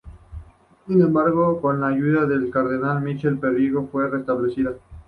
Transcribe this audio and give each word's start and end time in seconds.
Sin 0.87 0.99
embargo, 0.99 1.61
con 1.61 1.79
la 1.79 1.89
ayuda 1.89 2.25
del 2.25 2.49
cardenal 2.49 3.03
Michele 3.03 3.37
Pellegrino, 3.37 3.85
fue 3.91 4.09
restablecida. 4.09 4.71